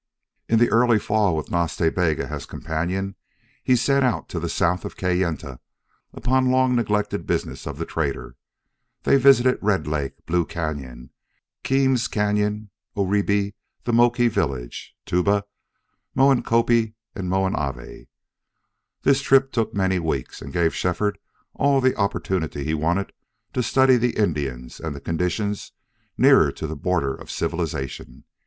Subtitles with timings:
[0.49, 3.15] In the early fall, with Nas Ta Bega as companion,
[3.63, 5.59] he set out to the south of Kayenta
[6.11, 8.35] upon long neglected business of the trader.
[9.03, 11.09] They visited Red Lake, Blue Cañon,
[11.61, 13.53] Keams Cañon, Oribi,
[13.83, 15.43] the Moki villages, Tuba,
[16.15, 18.07] Moencopie, and Moen Ave.
[19.03, 21.19] This trip took many weeks and gave Shefford
[21.53, 23.13] all the opportunity he wanted
[23.53, 25.73] to study the Indians, and the conditions
[26.17, 28.23] nearer to the border of civilization.